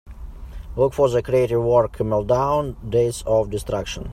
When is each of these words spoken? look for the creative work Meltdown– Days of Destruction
look 0.75 0.95
for 0.95 1.09
the 1.11 1.21
creative 1.21 1.61
work 1.63 1.97
Meltdown– 1.97 2.73
Days 2.97 3.21
of 3.27 3.51
Destruction 3.51 4.09